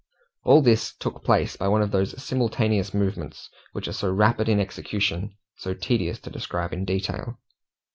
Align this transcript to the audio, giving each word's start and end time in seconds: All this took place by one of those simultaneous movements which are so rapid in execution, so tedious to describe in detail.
All 0.43 0.63
this 0.63 0.93
took 0.93 1.23
place 1.23 1.55
by 1.55 1.67
one 1.67 1.83
of 1.83 1.91
those 1.91 2.19
simultaneous 2.19 2.91
movements 2.91 3.51
which 3.73 3.87
are 3.87 3.93
so 3.93 4.11
rapid 4.11 4.49
in 4.49 4.59
execution, 4.59 5.37
so 5.57 5.75
tedious 5.75 6.17
to 6.21 6.31
describe 6.31 6.73
in 6.73 6.85
detail. 6.85 7.37